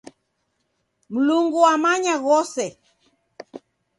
[1.13, 2.67] Mlungu wamanya ghose.